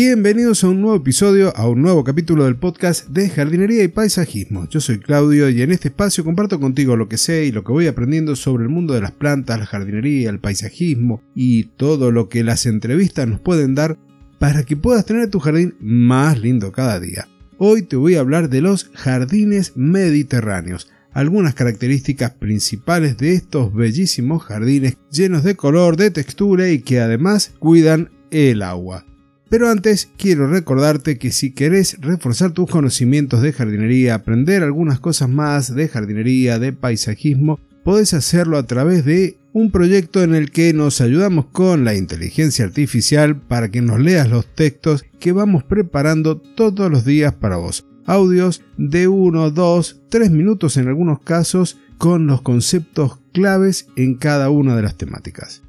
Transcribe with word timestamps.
Bienvenidos 0.00 0.62
a 0.62 0.68
un 0.68 0.80
nuevo 0.80 0.94
episodio, 0.94 1.52
a 1.56 1.68
un 1.68 1.82
nuevo 1.82 2.04
capítulo 2.04 2.44
del 2.44 2.54
podcast 2.54 3.08
de 3.08 3.28
jardinería 3.28 3.82
y 3.82 3.88
paisajismo. 3.88 4.68
Yo 4.68 4.80
soy 4.80 5.00
Claudio 5.00 5.48
y 5.48 5.60
en 5.60 5.72
este 5.72 5.88
espacio 5.88 6.22
comparto 6.22 6.60
contigo 6.60 6.94
lo 6.94 7.08
que 7.08 7.18
sé 7.18 7.46
y 7.46 7.50
lo 7.50 7.64
que 7.64 7.72
voy 7.72 7.88
aprendiendo 7.88 8.36
sobre 8.36 8.62
el 8.62 8.68
mundo 8.68 8.94
de 8.94 9.00
las 9.00 9.10
plantas, 9.10 9.58
la 9.58 9.66
jardinería, 9.66 10.30
el 10.30 10.38
paisajismo 10.38 11.20
y 11.34 11.64
todo 11.64 12.12
lo 12.12 12.28
que 12.28 12.44
las 12.44 12.64
entrevistas 12.66 13.26
nos 13.26 13.40
pueden 13.40 13.74
dar 13.74 13.98
para 14.38 14.62
que 14.62 14.76
puedas 14.76 15.04
tener 15.04 15.30
tu 15.30 15.40
jardín 15.40 15.74
más 15.80 16.38
lindo 16.38 16.70
cada 16.70 17.00
día. 17.00 17.26
Hoy 17.56 17.82
te 17.82 17.96
voy 17.96 18.14
a 18.14 18.20
hablar 18.20 18.50
de 18.50 18.60
los 18.60 18.92
jardines 18.94 19.72
mediterráneos, 19.74 20.88
algunas 21.10 21.54
características 21.54 22.30
principales 22.34 23.18
de 23.18 23.32
estos 23.32 23.74
bellísimos 23.74 24.44
jardines 24.44 24.96
llenos 25.10 25.42
de 25.42 25.56
color, 25.56 25.96
de 25.96 26.12
textura 26.12 26.70
y 26.70 26.82
que 26.82 27.00
además 27.00 27.50
cuidan 27.58 28.10
el 28.30 28.62
agua. 28.62 29.04
Pero 29.48 29.70
antes 29.70 30.10
quiero 30.18 30.46
recordarte 30.46 31.16
que 31.16 31.32
si 31.32 31.52
querés 31.52 31.98
reforzar 32.00 32.52
tus 32.52 32.68
conocimientos 32.68 33.40
de 33.40 33.52
jardinería, 33.52 34.14
aprender 34.14 34.62
algunas 34.62 35.00
cosas 35.00 35.30
más 35.30 35.74
de 35.74 35.88
jardinería, 35.88 36.58
de 36.58 36.74
paisajismo, 36.74 37.58
podés 37.82 38.12
hacerlo 38.12 38.58
a 38.58 38.66
través 38.66 39.06
de 39.06 39.38
un 39.54 39.70
proyecto 39.70 40.22
en 40.22 40.34
el 40.34 40.50
que 40.50 40.74
nos 40.74 41.00
ayudamos 41.00 41.46
con 41.46 41.84
la 41.84 41.94
inteligencia 41.94 42.66
artificial 42.66 43.40
para 43.40 43.70
que 43.70 43.80
nos 43.80 43.98
leas 43.98 44.28
los 44.28 44.46
textos 44.54 45.04
que 45.18 45.32
vamos 45.32 45.64
preparando 45.64 46.36
todos 46.36 46.90
los 46.90 47.06
días 47.06 47.32
para 47.32 47.56
vos. 47.56 47.86
Audios 48.04 48.62
de 48.76 49.08
1, 49.08 49.50
2, 49.50 50.02
3 50.10 50.30
minutos 50.30 50.76
en 50.76 50.88
algunos 50.88 51.20
casos 51.20 51.78
con 51.96 52.26
los 52.26 52.42
conceptos 52.42 53.18
claves 53.32 53.88
en 53.96 54.14
cada 54.14 54.50
una 54.50 54.76
de 54.76 54.82
las 54.82 54.96
temáticas. 54.96 55.62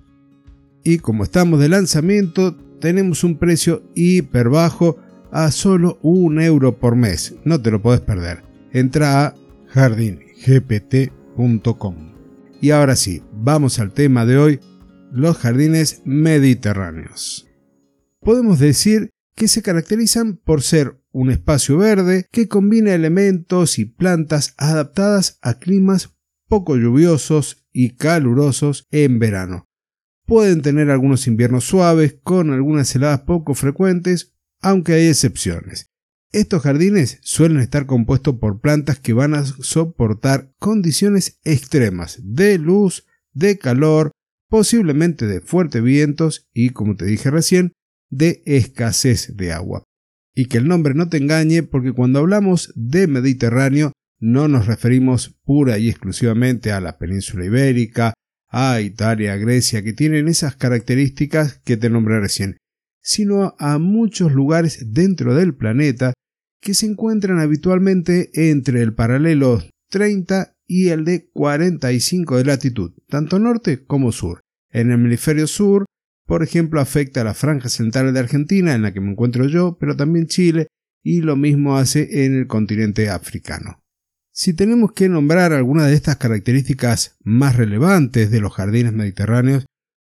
Y 0.83 0.99
como 0.99 1.23
estamos 1.23 1.59
de 1.59 1.69
lanzamiento, 1.69 2.55
tenemos 2.79 3.23
un 3.23 3.37
precio 3.37 3.83
hiper 3.95 4.49
bajo 4.49 4.97
a 5.31 5.51
solo 5.51 5.99
un 6.01 6.41
euro 6.41 6.79
por 6.79 6.95
mes. 6.95 7.35
No 7.43 7.61
te 7.61 7.71
lo 7.71 7.81
puedes 7.81 8.01
perder. 8.01 8.43
Entra 8.71 9.25
a 9.25 9.35
jardingpt.com. 9.67 11.15
Y 12.61 12.71
ahora 12.71 12.95
sí, 12.95 13.21
vamos 13.31 13.79
al 13.79 13.93
tema 13.93 14.25
de 14.25 14.37
hoy, 14.37 14.59
los 15.11 15.37
jardines 15.37 16.01
mediterráneos. 16.05 17.47
Podemos 18.21 18.59
decir 18.59 19.11
que 19.35 19.47
se 19.47 19.61
caracterizan 19.61 20.35
por 20.35 20.61
ser 20.61 20.99
un 21.11 21.31
espacio 21.31 21.77
verde 21.77 22.27
que 22.31 22.49
combina 22.49 22.93
elementos 22.93 23.79
y 23.79 23.85
plantas 23.85 24.53
adaptadas 24.57 25.39
a 25.41 25.55
climas 25.55 26.15
poco 26.49 26.75
lluviosos 26.75 27.65
y 27.71 27.95
calurosos 27.95 28.87
en 28.91 29.19
verano, 29.19 29.68
Pueden 30.29 30.61
tener 30.61 30.91
algunos 30.91 31.25
inviernos 31.25 31.63
suaves 31.63 32.17
con 32.21 32.53
algunas 32.53 32.95
heladas 32.95 33.21
poco 33.21 33.55
frecuentes, 33.55 34.35
aunque 34.61 34.93
hay 34.93 35.07
excepciones. 35.07 35.87
Estos 36.31 36.61
jardines 36.61 37.17
suelen 37.23 37.57
estar 37.57 37.87
compuestos 37.87 38.35
por 38.35 38.61
plantas 38.61 38.99
que 38.99 39.13
van 39.13 39.33
a 39.33 39.43
soportar 39.43 40.53
condiciones 40.59 41.39
extremas 41.43 42.19
de 42.21 42.59
luz, 42.59 43.07
de 43.33 43.57
calor, 43.57 44.11
posiblemente 44.49 45.25
de 45.25 45.41
fuertes 45.41 45.81
vientos 45.81 46.47
y, 46.53 46.69
como 46.69 46.95
te 46.95 47.05
dije 47.05 47.31
recién, 47.31 47.73
de 48.11 48.43
escasez 48.45 49.35
de 49.35 49.51
agua. 49.51 49.83
Y 50.35 50.45
que 50.45 50.59
el 50.59 50.67
nombre 50.67 50.93
no 50.93 51.09
te 51.09 51.17
engañe 51.17 51.63
porque 51.63 51.91
cuando 51.91 52.19
hablamos 52.19 52.71
de 52.75 53.07
Mediterráneo 53.07 53.93
no 54.19 54.47
nos 54.47 54.67
referimos 54.67 55.35
pura 55.43 55.79
y 55.79 55.89
exclusivamente 55.89 56.71
a 56.71 56.81
la 56.81 56.99
península 56.99 57.45
ibérica, 57.45 58.13
a 58.49 58.81
Italia, 58.81 59.35
Grecia, 59.37 59.83
que 59.83 59.93
tienen 59.93 60.27
esas 60.27 60.55
características 60.55 61.59
que 61.63 61.77
te 61.77 61.89
nombré 61.89 62.19
recién, 62.19 62.57
sino 63.01 63.55
a 63.59 63.77
muchos 63.77 64.33
lugares 64.33 64.93
dentro 64.93 65.35
del 65.35 65.55
planeta 65.55 66.13
que 66.61 66.73
se 66.73 66.87
encuentran 66.87 67.39
habitualmente 67.39 68.29
entre 68.33 68.81
el 68.81 68.93
paralelo 68.93 69.63
30 69.89 70.53
y 70.67 70.89
el 70.89 71.05
de 71.05 71.29
45 71.31 72.37
de 72.37 72.45
latitud, 72.45 72.91
tanto 73.07 73.39
norte 73.39 73.85
como 73.85 74.11
sur. 74.11 74.41
En 74.71 74.91
el 74.91 74.99
hemisferio 74.99 75.47
sur, 75.47 75.85
por 76.25 76.43
ejemplo, 76.43 76.79
afecta 76.79 77.21
a 77.21 77.23
la 77.23 77.33
franja 77.33 77.69
central 77.69 78.13
de 78.13 78.19
Argentina, 78.19 78.75
en 78.75 78.83
la 78.83 78.93
que 78.93 79.01
me 79.01 79.11
encuentro 79.11 79.47
yo, 79.47 79.77
pero 79.79 79.95
también 79.95 80.27
Chile, 80.27 80.67
y 81.03 81.21
lo 81.21 81.35
mismo 81.35 81.77
hace 81.77 82.25
en 82.25 82.35
el 82.35 82.47
continente 82.47 83.09
africano. 83.09 83.79
Si 84.31 84.53
tenemos 84.53 84.91
que 84.93 85.09
nombrar 85.09 85.53
algunas 85.53 85.87
de 85.87 85.95
estas 85.95 86.17
características 86.17 87.17
más 87.21 87.55
relevantes 87.55 88.31
de 88.31 88.39
los 88.39 88.53
jardines 88.53 88.93
mediterráneos, 88.93 89.65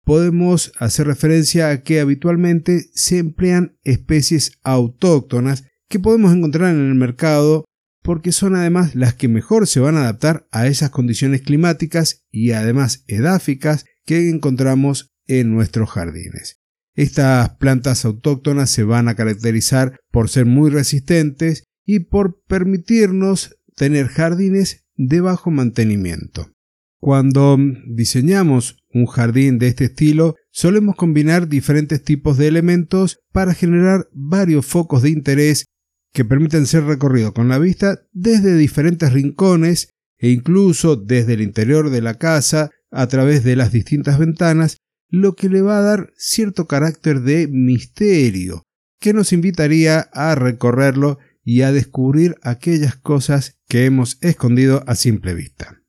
podemos 0.03 0.71
hacer 0.79 1.07
referencia 1.07 1.69
a 1.69 1.81
que 1.81 1.99
habitualmente 1.99 2.85
se 2.93 3.17
emplean 3.17 3.77
especies 3.83 4.53
autóctonas 4.63 5.65
que 5.89 5.99
podemos 5.99 6.33
encontrar 6.33 6.73
en 6.73 6.87
el 6.87 6.95
mercado 6.95 7.65
porque 8.01 8.31
son 8.31 8.55
además 8.55 8.93
las 8.93 9.15
que 9.15 9.27
mejor 9.27 9.65
se 9.67 9.79
van 9.79 9.97
a 9.97 10.01
adaptar 10.01 10.47
a 10.51 10.67
esas 10.67 10.91
condiciones 10.91 11.41
climáticas 11.41 12.23
y 12.31 12.51
además 12.51 13.03
edáficas 13.07 13.85
que 14.05 14.29
encontramos 14.29 15.09
en 15.27 15.51
nuestros 15.51 15.89
jardines. 15.89 16.59
Estas 16.93 17.49
plantas 17.57 18.05
autóctonas 18.05 18.69
se 18.69 18.83
van 18.83 19.07
a 19.07 19.15
caracterizar 19.15 19.97
por 20.11 20.29
ser 20.29 20.45
muy 20.45 20.69
resistentes 20.69 21.63
y 21.83 22.01
por 22.01 22.43
permitirnos 22.47 23.57
tener 23.75 24.07
jardines 24.07 24.85
de 24.95 25.21
bajo 25.21 25.51
mantenimiento. 25.51 26.51
Cuando 26.99 27.57
diseñamos 27.85 28.77
un 28.93 29.05
jardín 29.05 29.59
de 29.59 29.67
este 29.67 29.85
estilo, 29.85 30.35
solemos 30.51 30.95
combinar 30.95 31.47
diferentes 31.47 32.01
tipos 32.03 32.37
de 32.37 32.47
elementos 32.47 33.19
para 33.31 33.53
generar 33.53 34.07
varios 34.11 34.65
focos 34.65 35.03
de 35.03 35.09
interés 35.09 35.65
que 36.13 36.25
permiten 36.25 36.65
ser 36.65 36.85
recorridos 36.85 37.33
con 37.33 37.49
la 37.49 37.59
vista 37.59 37.99
desde 38.13 38.55
diferentes 38.55 39.11
rincones 39.11 39.89
e 40.17 40.29
incluso 40.29 40.95
desde 40.95 41.33
el 41.33 41.41
interior 41.41 41.89
de 41.89 42.01
la 42.01 42.15
casa 42.15 42.71
a 42.89 43.07
través 43.07 43.43
de 43.43 43.57
las 43.57 43.73
distintas 43.73 44.17
ventanas, 44.17 44.77
lo 45.09 45.35
que 45.35 45.49
le 45.49 45.61
va 45.61 45.77
a 45.77 45.81
dar 45.81 46.13
cierto 46.15 46.65
carácter 46.65 47.21
de 47.21 47.47
misterio 47.47 48.63
que 48.99 49.13
nos 49.13 49.33
invitaría 49.33 49.99
a 49.99 50.33
recorrerlo 50.35 51.19
y 51.43 51.61
a 51.61 51.71
descubrir 51.71 52.35
aquellas 52.41 52.95
cosas 52.95 53.54
que 53.67 53.85
hemos 53.85 54.17
escondido 54.21 54.83
a 54.87 54.95
simple 54.95 55.33
vista. 55.33 55.81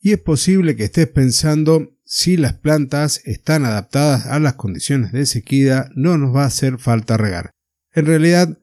Y 0.00 0.12
es 0.12 0.18
posible 0.18 0.76
que 0.76 0.84
estés 0.84 1.08
pensando 1.08 1.98
si 2.04 2.36
las 2.36 2.54
plantas 2.54 3.20
están 3.24 3.64
adaptadas 3.64 4.26
a 4.26 4.38
las 4.38 4.54
condiciones 4.54 5.12
de 5.12 5.26
sequía 5.26 5.90
no 5.94 6.16
nos 6.16 6.34
va 6.34 6.44
a 6.44 6.46
hacer 6.46 6.78
falta 6.78 7.16
regar. 7.16 7.50
En 7.92 8.06
realidad, 8.06 8.58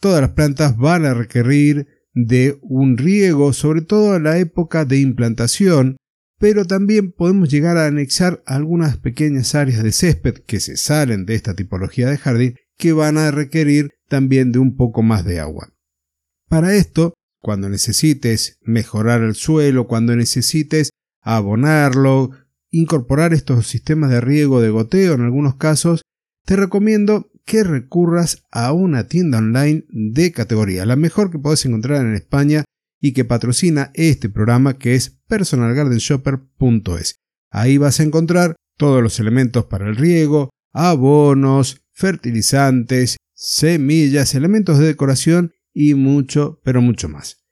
todas 0.00 0.20
las 0.20 0.32
plantas 0.32 0.76
van 0.76 1.06
a 1.06 1.14
requerir 1.14 1.86
de 2.12 2.58
un 2.62 2.98
riego, 2.98 3.52
sobre 3.52 3.82
todo 3.82 4.16
en 4.16 4.24
la 4.24 4.38
época 4.38 4.84
de 4.84 4.98
implantación, 4.98 5.96
pero 6.38 6.64
también 6.64 7.12
podemos 7.12 7.50
llegar 7.50 7.76
a 7.76 7.86
anexar 7.86 8.42
algunas 8.46 8.96
pequeñas 8.96 9.54
áreas 9.54 9.82
de 9.82 9.92
césped 9.92 10.34
que 10.46 10.58
se 10.58 10.76
salen 10.76 11.26
de 11.26 11.34
esta 11.34 11.54
tipología 11.54 12.08
de 12.08 12.18
jardín 12.18 12.56
que 12.76 12.92
van 12.92 13.18
a 13.18 13.30
requerir 13.30 13.90
también 14.08 14.50
de 14.50 14.58
un 14.58 14.74
poco 14.74 15.02
más 15.02 15.24
de 15.24 15.38
agua. 15.38 15.72
Para 16.48 16.74
esto, 16.74 17.14
cuando 17.40 17.68
necesites 17.68 18.58
mejorar 18.62 19.22
el 19.22 19.34
suelo, 19.34 19.86
cuando 19.86 20.14
necesites 20.14 20.90
abonarlo, 21.22 22.30
incorporar 22.70 23.32
estos 23.34 23.66
sistemas 23.66 24.10
de 24.10 24.20
riego 24.20 24.60
de 24.60 24.70
goteo 24.70 25.14
en 25.14 25.22
algunos 25.22 25.56
casos, 25.56 26.02
te 26.44 26.56
recomiendo 26.56 27.30
que 27.44 27.64
recurras 27.64 28.44
a 28.50 28.72
una 28.72 29.08
tienda 29.08 29.38
online 29.38 29.84
de 29.88 30.32
categoría, 30.32 30.86
la 30.86 30.96
mejor 30.96 31.30
que 31.30 31.38
puedes 31.38 31.64
encontrar 31.64 32.04
en 32.04 32.14
España 32.14 32.64
y 33.00 33.12
que 33.12 33.24
patrocina 33.24 33.90
este 33.94 34.28
programa 34.28 34.78
que 34.78 34.94
es 34.94 35.18
personalgardenshopper.es. 35.26 37.16
Ahí 37.50 37.78
vas 37.78 37.98
a 37.98 38.02
encontrar 38.02 38.56
todos 38.76 39.02
los 39.02 39.18
elementos 39.18 39.64
para 39.64 39.88
el 39.88 39.96
riego, 39.96 40.50
abonos, 40.72 41.82
fertilizantes, 41.92 43.16
semillas, 43.34 44.34
elementos 44.34 44.78
de 44.78 44.86
decoración 44.86 45.52
y 45.80 45.94
mucho, 45.94 46.60
pero 46.62 46.82
mucho 46.82 47.08
más. 47.08 47.42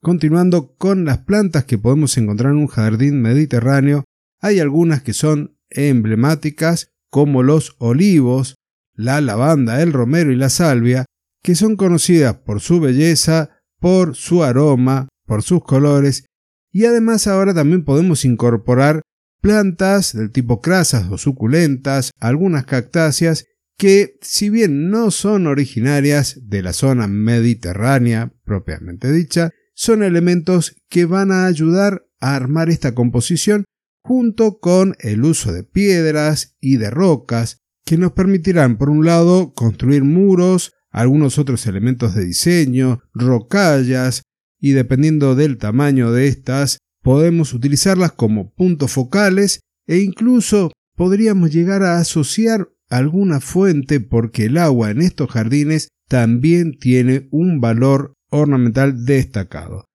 Continuando 0.00 0.74
con 0.76 1.04
las 1.04 1.18
plantas 1.18 1.64
que 1.64 1.78
podemos 1.78 2.18
encontrar 2.18 2.52
en 2.52 2.58
un 2.58 2.66
jardín 2.66 3.22
mediterráneo, 3.22 4.02
hay 4.40 4.58
algunas 4.58 5.02
que 5.02 5.12
son 5.12 5.56
emblemáticas 5.70 6.90
como 7.08 7.44
los 7.44 7.76
olivos, 7.78 8.56
la 8.94 9.20
lavanda, 9.20 9.80
el 9.80 9.92
romero 9.92 10.32
y 10.32 10.36
la 10.36 10.48
salvia, 10.48 11.04
que 11.40 11.54
son 11.54 11.76
conocidas 11.76 12.34
por 12.38 12.60
su 12.60 12.80
belleza, 12.80 13.50
por 13.78 14.16
su 14.16 14.42
aroma, 14.42 15.08
por 15.24 15.44
sus 15.44 15.62
colores, 15.62 16.24
y 16.72 16.86
además 16.86 17.28
ahora 17.28 17.54
también 17.54 17.84
podemos 17.84 18.24
incorporar 18.24 19.02
plantas 19.40 20.16
del 20.16 20.32
tipo 20.32 20.60
crasas 20.60 21.08
o 21.12 21.18
suculentas, 21.18 22.10
algunas 22.18 22.64
cactáceas 22.64 23.44
que 23.82 24.16
si 24.20 24.48
bien 24.48 24.90
no 24.90 25.10
son 25.10 25.48
originarias 25.48 26.38
de 26.48 26.62
la 26.62 26.72
zona 26.72 27.08
mediterránea 27.08 28.32
propiamente 28.44 29.10
dicha, 29.10 29.50
son 29.74 30.04
elementos 30.04 30.76
que 30.88 31.04
van 31.04 31.32
a 31.32 31.46
ayudar 31.46 32.06
a 32.20 32.36
armar 32.36 32.70
esta 32.70 32.94
composición 32.94 33.64
junto 34.04 34.60
con 34.60 34.94
el 35.00 35.24
uso 35.24 35.52
de 35.52 35.64
piedras 35.64 36.56
y 36.60 36.76
de 36.76 36.90
rocas, 36.90 37.58
que 37.84 37.98
nos 37.98 38.12
permitirán, 38.12 38.78
por 38.78 38.88
un 38.88 39.04
lado, 39.04 39.52
construir 39.52 40.04
muros, 40.04 40.74
algunos 40.92 41.40
otros 41.40 41.66
elementos 41.66 42.14
de 42.14 42.24
diseño, 42.24 43.02
rocallas, 43.12 44.22
y 44.60 44.74
dependiendo 44.74 45.34
del 45.34 45.58
tamaño 45.58 46.12
de 46.12 46.28
estas, 46.28 46.78
podemos 47.02 47.52
utilizarlas 47.52 48.12
como 48.12 48.54
puntos 48.54 48.92
focales 48.92 49.58
e 49.88 49.98
incluso 49.98 50.70
podríamos 50.94 51.50
llegar 51.50 51.82
a 51.82 51.98
asociar 51.98 52.68
alguna 52.92 53.40
fuente 53.40 54.00
porque 54.00 54.44
el 54.44 54.58
agua 54.58 54.90
en 54.90 55.00
estos 55.00 55.30
jardines 55.30 55.88
también 56.08 56.78
tiene 56.78 57.28
un 57.30 57.60
valor 57.60 58.12
ornamental 58.30 59.06
destacado. 59.06 59.86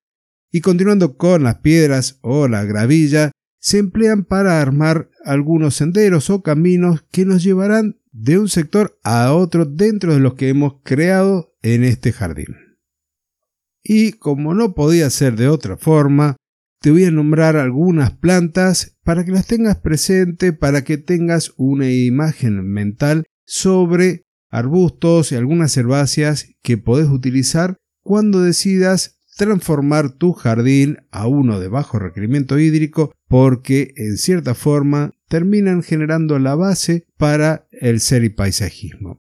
Y 0.51 0.61
continuando 0.61 1.15
con 1.15 1.43
las 1.43 1.59
piedras 1.59 2.17
o 2.21 2.47
la 2.47 2.63
gravilla, 2.63 3.31
se 3.59 3.77
emplean 3.77 4.23
para 4.23 4.61
armar 4.61 5.09
algunos 5.23 5.75
senderos 5.75 6.29
o 6.29 6.41
caminos 6.41 7.05
que 7.11 7.25
nos 7.25 7.43
llevarán 7.43 7.99
de 8.11 8.39
un 8.39 8.49
sector 8.49 8.97
a 9.03 9.31
otro 9.33 9.65
dentro 9.65 10.13
de 10.13 10.19
los 10.19 10.33
que 10.33 10.49
hemos 10.49 10.81
creado 10.83 11.55
en 11.61 11.83
este 11.83 12.11
jardín. 12.11 12.55
Y 13.83 14.13
como 14.13 14.55
no 14.55 14.73
podía 14.73 15.09
ser 15.11 15.35
de 15.35 15.49
otra 15.49 15.77
forma, 15.77 16.35
te 16.81 16.89
voy 16.91 17.05
a 17.05 17.11
nombrar 17.11 17.57
algunas 17.57 18.11
plantas 18.11 18.96
para 19.07 19.23
que 19.23 19.31
las 19.31 19.47
tengas 19.47 19.77
presente, 19.77 20.51
para 20.51 20.83
que 20.83 20.97
tengas 20.97 21.53
una 21.55 21.89
imagen 21.89 22.61
mental 22.69 23.23
sobre 23.45 24.25
arbustos 24.49 25.31
y 25.31 25.35
algunas 25.35 25.77
herbáceas 25.77 26.49
que 26.61 26.77
podés 26.77 27.07
utilizar 27.07 27.77
cuando 28.03 28.41
decidas 28.41 29.21
transformar 29.37 30.11
tu 30.11 30.33
jardín 30.33 30.97
a 31.09 31.25
uno 31.25 31.61
de 31.61 31.69
bajo 31.69 31.99
requerimiento 31.99 32.59
hídrico 32.59 33.13
porque 33.29 33.93
en 33.95 34.17
cierta 34.17 34.55
forma 34.55 35.13
terminan 35.29 35.83
generando 35.83 36.37
la 36.37 36.55
base 36.55 37.05
para 37.15 37.65
el 37.71 38.01
ser 38.01 38.25
y 38.25 38.29
paisajismo. 38.29 39.19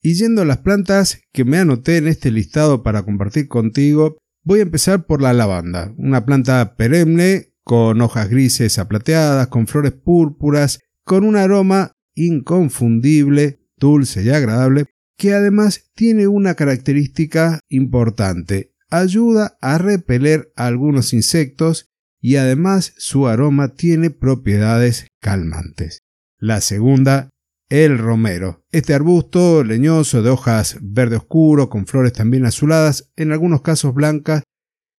Y 0.00 0.14
yendo 0.14 0.40
a 0.40 0.46
las 0.46 0.58
plantas 0.58 1.20
que 1.34 1.44
me 1.44 1.58
anoté 1.58 1.98
en 1.98 2.08
este 2.08 2.30
listado 2.30 2.82
para 2.82 3.02
compartir 3.02 3.46
contigo, 3.46 4.16
voy 4.42 4.60
a 4.60 4.62
empezar 4.62 5.04
por 5.04 5.20
la 5.20 5.34
lavanda, 5.34 5.92
una 5.98 6.24
planta 6.24 6.76
perenne 6.76 7.49
con 7.70 8.00
hojas 8.00 8.28
grises 8.28 8.80
aplateadas, 8.80 9.46
con 9.46 9.68
flores 9.68 9.92
púrpuras, 9.92 10.80
con 11.04 11.22
un 11.22 11.36
aroma 11.36 11.92
inconfundible, 12.16 13.60
dulce 13.76 14.24
y 14.24 14.30
agradable, 14.30 14.86
que 15.16 15.34
además 15.34 15.88
tiene 15.94 16.26
una 16.26 16.56
característica 16.56 17.60
importante, 17.68 18.74
ayuda 18.90 19.56
a 19.60 19.78
repeler 19.78 20.50
algunos 20.56 21.12
insectos 21.12 21.86
y 22.20 22.34
además 22.34 22.92
su 22.96 23.28
aroma 23.28 23.68
tiene 23.68 24.10
propiedades 24.10 25.06
calmantes. 25.20 26.00
La 26.40 26.62
segunda, 26.62 27.30
el 27.68 27.98
romero. 27.98 28.64
Este 28.72 28.94
arbusto 28.94 29.62
leñoso 29.62 30.24
de 30.24 30.30
hojas 30.30 30.76
verde 30.82 31.14
oscuro 31.14 31.70
con 31.70 31.86
flores 31.86 32.14
también 32.14 32.46
azuladas, 32.46 33.12
en 33.14 33.30
algunos 33.30 33.62
casos 33.62 33.94
blancas, 33.94 34.42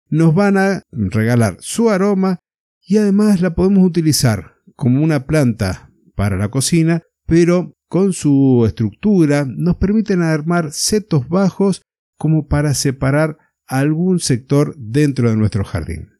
nos 0.08 0.34
van 0.34 0.56
a 0.56 0.82
regalar 0.90 1.58
su 1.60 1.90
aroma 1.90 2.38
y 2.84 2.98
además 2.98 3.40
la 3.40 3.54
podemos 3.54 3.84
utilizar 3.84 4.56
como 4.76 5.02
una 5.02 5.26
planta 5.26 5.90
para 6.14 6.36
la 6.36 6.48
cocina, 6.50 7.02
pero 7.26 7.74
con 7.88 8.12
su 8.12 8.64
estructura 8.66 9.46
nos 9.46 9.76
permiten 9.76 10.22
armar 10.22 10.72
setos 10.72 11.28
bajos 11.28 11.82
como 12.16 12.48
para 12.48 12.74
separar 12.74 13.38
algún 13.66 14.18
sector 14.18 14.74
dentro 14.76 15.30
de 15.30 15.36
nuestro 15.36 15.64
jardín. 15.64 16.10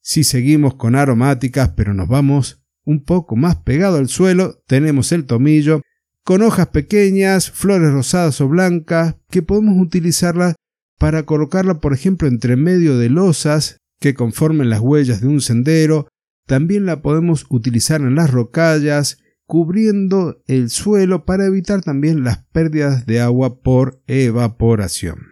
Si 0.00 0.24
seguimos 0.24 0.74
con 0.74 0.96
aromáticas, 0.96 1.70
pero 1.76 1.94
nos 1.94 2.08
vamos 2.08 2.62
un 2.84 3.04
poco 3.04 3.36
más 3.36 3.56
pegado 3.56 3.98
al 3.98 4.08
suelo, 4.08 4.62
tenemos 4.66 5.12
el 5.12 5.26
tomillo, 5.26 5.82
con 6.24 6.42
hojas 6.42 6.68
pequeñas, 6.68 7.50
flores 7.50 7.92
rosadas 7.92 8.40
o 8.40 8.48
blancas, 8.48 9.16
que 9.30 9.42
podemos 9.42 9.80
utilizarla 9.80 10.54
para 10.98 11.24
colocarla, 11.24 11.80
por 11.80 11.92
ejemplo, 11.92 12.28
entre 12.28 12.56
medio 12.56 12.98
de 12.98 13.08
losas 13.08 13.79
que 14.00 14.14
conformen 14.14 14.70
las 14.70 14.80
huellas 14.80 15.20
de 15.20 15.28
un 15.28 15.40
sendero. 15.40 16.08
También 16.46 16.86
la 16.86 17.02
podemos 17.02 17.46
utilizar 17.50 18.00
en 18.00 18.16
las 18.16 18.30
rocallas, 18.30 19.18
cubriendo 19.46 20.42
el 20.46 20.70
suelo 20.70 21.24
para 21.24 21.46
evitar 21.46 21.82
también 21.82 22.24
las 22.24 22.44
pérdidas 22.46 23.06
de 23.06 23.20
agua 23.20 23.60
por 23.62 24.02
evaporación. 24.06 25.26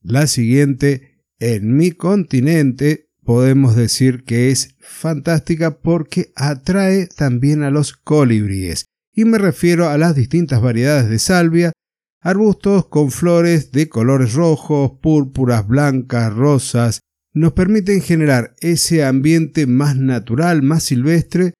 La 0.00 0.26
siguiente, 0.26 1.24
en 1.38 1.76
mi 1.76 1.90
continente, 1.92 3.10
podemos 3.24 3.74
decir 3.74 4.24
que 4.24 4.50
es 4.50 4.76
fantástica 4.78 5.80
porque 5.80 6.32
atrae 6.36 7.08
también 7.08 7.62
a 7.62 7.70
los 7.70 7.92
colibríes. 7.92 8.86
Y 9.12 9.24
me 9.24 9.38
refiero 9.38 9.88
a 9.88 9.98
las 9.98 10.14
distintas 10.14 10.62
variedades 10.62 11.10
de 11.10 11.18
salvia, 11.18 11.72
arbustos 12.20 12.86
con 12.86 13.10
flores 13.10 13.72
de 13.72 13.88
colores 13.88 14.34
rojos, 14.34 14.92
púrpuras, 15.02 15.66
blancas, 15.66 16.32
rosas, 16.32 17.00
nos 17.36 17.52
permiten 17.52 18.00
generar 18.00 18.56
ese 18.60 19.04
ambiente 19.04 19.66
más 19.66 19.94
natural, 19.94 20.62
más 20.62 20.84
silvestre, 20.84 21.52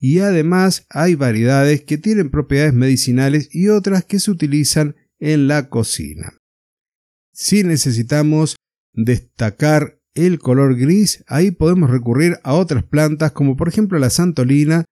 y 0.00 0.18
además 0.18 0.86
hay 0.90 1.14
variedades 1.14 1.84
que 1.84 1.98
tienen 1.98 2.32
propiedades 2.32 2.74
medicinales 2.74 3.48
y 3.52 3.68
otras 3.68 4.04
que 4.04 4.18
se 4.18 4.32
utilizan 4.32 4.96
en 5.20 5.46
la 5.46 5.68
cocina. 5.68 6.32
Si 7.32 7.62
necesitamos 7.62 8.56
destacar 8.92 10.00
el 10.14 10.40
color 10.40 10.76
gris, 10.76 11.22
ahí 11.28 11.52
podemos 11.52 11.90
recurrir 11.90 12.38
a 12.42 12.54
otras 12.54 12.82
plantas 12.82 13.30
como 13.30 13.56
por 13.56 13.68
ejemplo 13.68 14.00
la 14.00 14.10
santolina, 14.10 14.84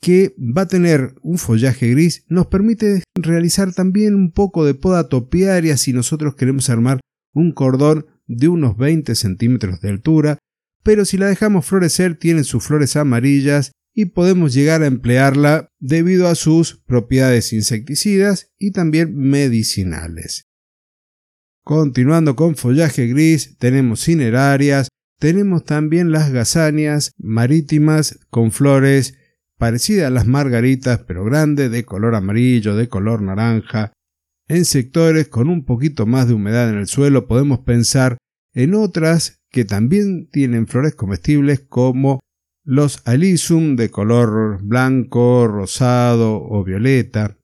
que 0.00 0.34
va 0.38 0.62
a 0.62 0.68
tener 0.68 1.14
un 1.20 1.36
follaje 1.36 1.90
gris, 1.90 2.24
nos 2.28 2.46
permite 2.46 3.02
realizar 3.14 3.74
también 3.74 4.14
un 4.14 4.32
poco 4.32 4.64
de 4.64 4.72
poda 4.72 5.10
topiaria 5.10 5.76
si 5.76 5.92
nosotros 5.92 6.36
queremos 6.36 6.70
armar 6.70 7.00
un 7.34 7.52
cordón 7.52 8.06
de 8.26 8.48
unos 8.48 8.76
20 8.76 9.14
centímetros 9.14 9.80
de 9.80 9.90
altura, 9.90 10.38
pero 10.82 11.04
si 11.04 11.16
la 11.16 11.26
dejamos 11.26 11.66
florecer 11.66 12.16
tiene 12.16 12.44
sus 12.44 12.64
flores 12.64 12.96
amarillas 12.96 13.72
y 13.94 14.06
podemos 14.06 14.52
llegar 14.52 14.82
a 14.82 14.86
emplearla 14.86 15.68
debido 15.78 16.28
a 16.28 16.34
sus 16.34 16.82
propiedades 16.84 17.52
insecticidas 17.52 18.50
y 18.58 18.72
también 18.72 19.16
medicinales. 19.16 20.46
Continuando 21.62 22.36
con 22.36 22.56
follaje 22.56 23.06
gris, 23.06 23.56
tenemos 23.58 24.04
cinerarias, 24.04 24.88
tenemos 25.18 25.64
también 25.64 26.12
las 26.12 26.30
gazanias 26.30 27.12
marítimas 27.16 28.18
con 28.28 28.52
flores 28.52 29.16
parecidas 29.56 30.08
a 30.08 30.10
las 30.10 30.26
margaritas 30.26 31.00
pero 31.06 31.24
grandes, 31.24 31.70
de 31.70 31.84
color 31.84 32.16
amarillo, 32.16 32.76
de 32.76 32.88
color 32.88 33.22
naranja. 33.22 33.92
En 34.46 34.66
sectores 34.66 35.28
con 35.28 35.48
un 35.48 35.64
poquito 35.64 36.04
más 36.04 36.28
de 36.28 36.34
humedad 36.34 36.68
en 36.68 36.76
el 36.76 36.86
suelo 36.86 37.26
podemos 37.26 37.60
pensar 37.60 38.18
en 38.54 38.74
otras 38.74 39.42
que 39.50 39.64
también 39.64 40.28
tienen 40.30 40.66
flores 40.66 40.94
comestibles 40.94 41.60
como 41.60 42.20
los 42.64 43.02
alisum 43.04 43.76
de 43.76 43.90
color 43.90 44.62
blanco, 44.62 45.46
rosado 45.46 46.42
o 46.42 46.64
violeta. 46.64 47.36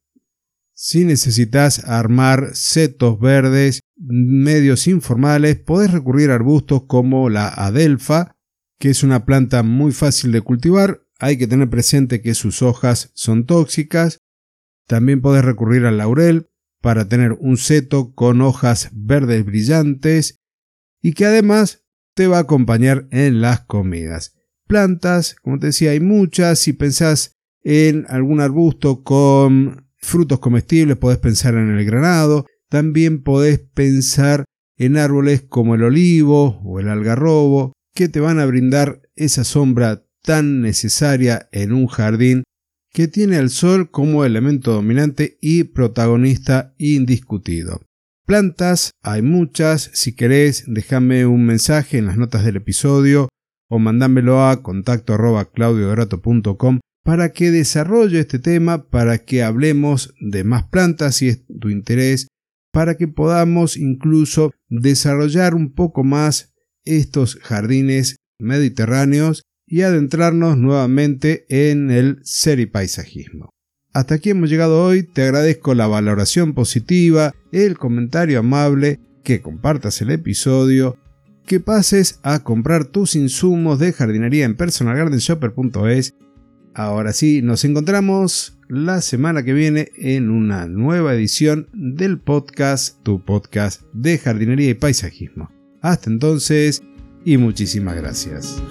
Si 0.75 1.05
necesitas 1.05 1.85
armar 1.85 2.51
setos 2.55 3.21
verdes, 3.21 3.81
medios 3.97 4.87
informales, 4.87 5.59
podés 5.59 5.93
recurrir 5.93 6.31
a 6.31 6.37
arbustos 6.37 6.85
como 6.87 7.29
la 7.29 7.49
adelfa, 7.49 8.35
que 8.79 8.89
es 8.89 9.03
una 9.03 9.27
planta 9.27 9.63
muy 9.63 9.93
fácil 9.93 10.33
de 10.33 10.41
cultivar. 10.41 11.03
Hay 11.19 11.37
que 11.37 11.47
tener 11.47 11.69
presente 11.69 12.23
que 12.23 12.35
sus 12.35 12.63
hojas 12.63 13.11
son 13.15 13.45
tóxicas. 13.45 14.21
También 14.87 15.21
podés 15.21 15.45
recurrir 15.45 15.85
al 15.85 15.99
laurel 15.99 16.49
para 16.81 17.07
tener 17.07 17.33
un 17.33 17.59
seto 17.59 18.15
con 18.15 18.41
hojas 18.41 18.89
verdes 18.93 19.45
brillantes 19.45 20.40
y 21.03 21.13
que 21.13 21.27
además 21.27 21.85
te 22.15 22.27
va 22.27 22.39
a 22.39 22.43
acompañar 22.43 23.09
en 23.11 23.41
las 23.41 23.61
comidas. 23.61 24.35
Plantas, 24.67 25.35
como 25.43 25.59
te 25.59 25.67
decía, 25.67 25.93
hay 25.93 26.01
muchas. 26.01 26.59
Si 26.59 26.73
pensás 26.73 27.37
en 27.63 28.07
algún 28.09 28.41
arbusto 28.41 29.03
con 29.03 29.89
frutos 29.97 30.39
comestibles, 30.39 30.97
podés 30.97 31.19
pensar 31.19 31.55
en 31.55 31.77
el 31.77 31.85
granado. 31.85 32.47
También 32.69 33.23
podés 33.23 33.59
pensar 33.59 34.45
en 34.77 34.97
árboles 34.97 35.43
como 35.43 35.75
el 35.75 35.83
olivo 35.83 36.61
o 36.65 36.81
el 36.81 36.89
algarrobo, 36.89 37.73
que 37.95 38.09
te 38.09 38.21
van 38.21 38.39
a 38.39 38.47
brindar 38.47 39.03
esa 39.15 39.45
sombra 39.45 40.05
tan 40.23 40.61
necesaria 40.61 41.49
en 41.53 41.73
un 41.73 41.87
jardín 41.87 42.45
que 42.93 43.09
tiene 43.09 43.37
al 43.37 43.51
sol 43.51 43.91
como 43.91 44.25
elemento 44.25 44.73
dominante 44.73 45.39
y 45.41 45.65
protagonista 45.65 46.75
indiscutido. 46.79 47.81
Plantas, 48.31 48.93
hay 49.03 49.23
muchas, 49.23 49.91
si 49.93 50.15
querés, 50.15 50.63
déjame 50.69 51.27
un 51.27 51.45
mensaje 51.47 51.99
en 51.99 52.07
las 52.07 52.17
notas 52.17 52.45
del 52.45 52.55
episodio 52.55 53.29
o 53.69 53.81
mandámelo 53.81 54.47
a 54.47 54.63
contacto 54.63 55.15
arroba 55.15 55.51
para 57.03 57.33
que 57.33 57.51
desarrolle 57.51 58.21
este 58.21 58.39
tema, 58.39 58.89
para 58.89 59.19
que 59.19 59.43
hablemos 59.43 60.15
de 60.21 60.45
más 60.45 60.63
plantas 60.69 61.17
si 61.17 61.27
es 61.27 61.45
tu 61.59 61.71
interés 61.71 62.29
para 62.73 62.97
que 62.97 63.09
podamos 63.09 63.77
incluso 63.77 64.53
desarrollar 64.69 65.57
un 65.57 65.75
poco 65.75 66.05
más 66.05 66.55
estos 66.85 67.35
jardines 67.35 68.15
mediterráneos 68.39 69.43
y 69.67 69.83
adentrarnos 69.83 70.57
nuevamente 70.57 71.47
en 71.49 71.91
el 71.91 72.21
seripaisajismo. 72.23 73.51
Hasta 73.93 74.15
aquí 74.15 74.31
hemos 74.31 74.49
llegado 74.49 74.85
hoy, 74.85 75.03
te 75.03 75.23
agradezco 75.23 75.75
la 75.75 75.89
valoración 75.89 76.55
positiva, 76.55 77.35
el 77.51 77.77
comentario 77.77 78.39
amable, 78.39 79.01
que 79.25 79.43
compartas 79.43 80.01
el 80.01 80.11
episodio, 80.11 80.97
que 81.45 81.59
pases 81.59 82.21
a 82.23 82.45
comprar 82.45 82.85
tus 82.85 83.17
insumos 83.17 83.81
de 83.81 83.93
jardinería 83.93 84.45
en 84.45 84.57
personalgardenshopper.es. 84.57 86.15
Ahora 86.73 87.13
sí, 87.13 87.43
nos 87.43 87.65
encontramos 87.65 88.57
la 88.69 89.01
semana 89.01 89.43
que 89.43 89.53
viene 89.53 89.91
en 89.97 90.31
una 90.31 90.69
nueva 90.69 91.13
edición 91.13 91.69
del 91.73 92.21
podcast, 92.21 93.03
tu 93.03 93.25
podcast 93.25 93.83
de 93.93 94.19
jardinería 94.19 94.71
y 94.71 94.75
paisajismo. 94.75 95.51
Hasta 95.83 96.11
entonces 96.11 96.81
y 97.25 97.39
muchísimas 97.39 97.97
gracias. 97.97 98.63